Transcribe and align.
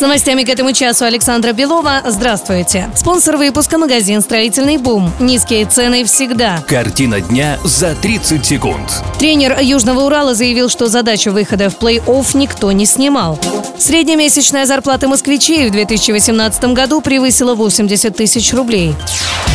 С 0.00 0.02
новостями 0.02 0.44
к 0.44 0.48
этому 0.48 0.72
часу 0.72 1.04
Александра 1.04 1.52
Белова. 1.52 2.00
Здравствуйте. 2.06 2.88
Спонсор 2.96 3.36
выпуска 3.36 3.76
магазин 3.76 4.22
«Строительный 4.22 4.78
бум». 4.78 5.12
Низкие 5.20 5.66
цены 5.66 6.06
всегда. 6.06 6.64
Картина 6.66 7.20
дня 7.20 7.58
за 7.64 7.94
30 7.94 8.46
секунд. 8.46 8.90
Тренер 9.18 9.58
Южного 9.60 10.00
Урала 10.00 10.34
заявил, 10.34 10.70
что 10.70 10.86
задачу 10.86 11.32
выхода 11.32 11.68
в 11.68 11.76
плей-офф 11.76 12.34
никто 12.34 12.72
не 12.72 12.86
снимал. 12.86 13.38
Среднемесячная 13.78 14.64
зарплата 14.64 15.06
москвичей 15.06 15.68
в 15.68 15.72
2018 15.72 16.64
году 16.72 17.02
превысила 17.02 17.54
80 17.54 18.16
тысяч 18.16 18.54
рублей. 18.54 18.94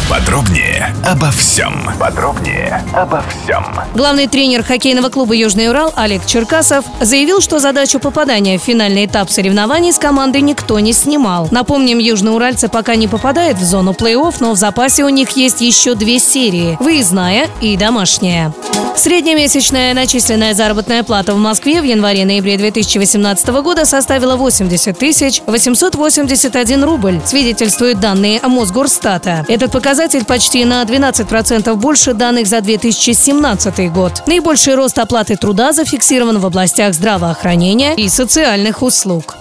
Подробнее 0.09 0.95
обо 1.03 1.31
всем. 1.31 1.89
Подробнее 1.99 2.83
обо 2.93 3.23
всем. 3.23 3.65
Главный 3.95 4.27
тренер 4.27 4.61
хоккейного 4.63 5.09
клуба 5.09 5.33
«Южный 5.33 5.67
Урал» 5.67 5.91
Олег 5.95 6.27
Черкасов 6.27 6.85
заявил, 7.01 7.41
что 7.41 7.57
задачу 7.57 7.99
попадания 7.99 8.59
в 8.59 8.61
финальный 8.61 9.07
этап 9.07 9.31
соревнований 9.31 9.91
с 9.91 9.97
командой 9.97 10.41
никто 10.41 10.79
не 10.79 10.93
снимал. 10.93 11.47
Напомним, 11.49 11.97
южноуральцы 11.97 12.67
пока 12.67 12.95
не 12.95 13.07
попадают 13.07 13.57
в 13.57 13.63
зону 13.63 13.93
плей-офф, 13.93 14.35
но 14.41 14.51
в 14.51 14.57
запасе 14.57 15.03
у 15.05 15.09
них 15.09 15.31
есть 15.31 15.61
еще 15.61 15.95
две 15.95 16.19
серии– 16.19 16.77
выездная 16.79 17.49
и 17.59 17.75
домашняя. 17.75 18.53
Среднемесячная 18.95 19.93
начисленная 19.93 20.53
заработная 20.53 21.03
плата 21.03 21.33
в 21.33 21.37
Москве 21.37 21.81
в 21.81 21.83
январе-ноябре 21.83 22.57
2018 22.57 23.47
года 23.47 23.85
составила 23.85 24.37
80 24.37 24.97
тысяч 24.97 25.41
881 25.47 26.83
рубль, 26.83 27.19
свидетельствуют 27.25 27.99
данные 27.99 28.39
Мосгорстата. 28.41 29.45
Этот 29.49 29.71
показатель 29.73 29.94
почти 30.25 30.65
на 30.65 30.83
12% 30.83 31.75
больше 31.75 32.13
данных 32.13 32.47
за 32.47 32.61
2017 32.61 33.91
год. 33.91 34.23
Наибольший 34.27 34.75
рост 34.75 34.97
оплаты 34.99 35.35
труда 35.35 35.73
зафиксирован 35.73 36.39
в 36.39 36.45
областях 36.45 36.93
здравоохранения 36.93 37.95
и 37.95 38.09
социальных 38.09 38.81
услуг. 38.81 39.35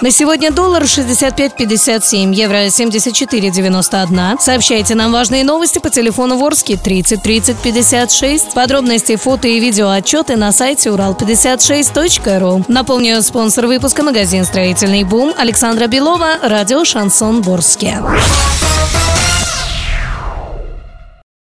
На 0.00 0.12
сегодня 0.12 0.52
доллар 0.52 0.84
65.57, 0.84 2.32
евро 2.32 2.66
74.91. 2.66 4.40
Сообщайте 4.40 4.94
нам 4.94 5.10
важные 5.10 5.42
новости 5.42 5.80
по 5.80 5.90
телефону 5.90 6.36
Ворске 6.36 6.76
30 6.76 7.20
30 7.20 7.56
56. 7.56 8.54
Подробности, 8.54 9.16
фото 9.16 9.48
и 9.48 9.58
видео 9.58 9.90
отчеты 9.90 10.36
на 10.36 10.52
сайте 10.52 10.90
урал56.ру. 10.90 12.64
Напомню, 12.68 13.20
спонсор 13.22 13.66
выпуска 13.66 14.04
магазин 14.04 14.44
«Строительный 14.44 15.02
бум» 15.02 15.34
Александра 15.36 15.88
Белова, 15.88 16.38
радио 16.42 16.84
«Шансон 16.84 17.42
Ворске». 17.42 17.98